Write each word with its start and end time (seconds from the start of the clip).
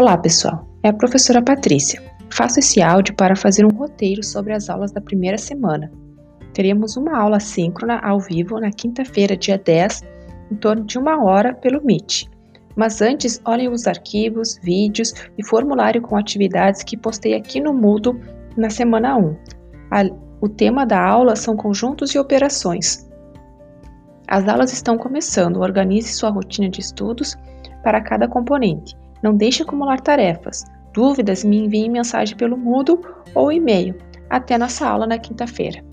Olá, 0.00 0.16
pessoal. 0.16 0.66
É 0.82 0.88
a 0.88 0.94
professora 0.94 1.42
Patrícia. 1.42 2.02
Faço 2.30 2.58
esse 2.58 2.80
áudio 2.80 3.14
para 3.14 3.36
fazer 3.36 3.66
um 3.66 3.76
roteiro 3.76 4.24
sobre 4.24 4.54
as 4.54 4.70
aulas 4.70 4.90
da 4.92 4.98
primeira 4.98 5.36
semana. 5.36 5.92
Teremos 6.54 6.96
uma 6.96 7.18
aula 7.18 7.38
síncrona 7.38 7.98
ao 7.98 8.18
vivo 8.18 8.58
na 8.58 8.70
quinta-feira, 8.70 9.36
dia 9.36 9.58
10, 9.58 10.02
em 10.52 10.56
torno 10.56 10.84
de 10.84 10.96
uma 10.96 11.22
hora 11.22 11.52
pelo 11.52 11.84
Meet. 11.84 12.24
Mas 12.74 13.02
antes, 13.02 13.42
olhem 13.44 13.68
os 13.68 13.86
arquivos, 13.86 14.58
vídeos 14.62 15.12
e 15.36 15.44
formulário 15.44 16.00
com 16.00 16.16
atividades 16.16 16.82
que 16.82 16.96
postei 16.96 17.34
aqui 17.34 17.60
no 17.60 17.74
Moodle 17.74 18.18
na 18.56 18.70
semana 18.70 19.18
1. 19.18 19.36
O 20.40 20.48
tema 20.48 20.86
da 20.86 20.98
aula 20.98 21.36
são 21.36 21.54
conjuntos 21.54 22.14
e 22.14 22.18
operações. 22.18 23.06
As 24.26 24.48
aulas 24.48 24.72
estão 24.72 24.96
começando. 24.96 25.60
Organize 25.60 26.14
sua 26.14 26.30
rotina 26.30 26.70
de 26.70 26.80
estudos 26.80 27.36
para 27.84 28.00
cada 28.00 28.26
componente. 28.26 28.98
Não 29.22 29.34
deixe 29.34 29.62
acumular 29.62 30.00
tarefas. 30.00 30.64
Dúvidas, 30.92 31.44
me 31.44 31.58
envie 31.58 31.88
mensagem 31.88 32.36
pelo 32.36 32.56
Moodle 32.56 33.00
ou 33.34 33.52
e-mail. 33.52 33.94
Até 34.28 34.56
nossa 34.56 34.86
aula 34.86 35.06
na 35.06 35.18
quinta-feira. 35.18 35.84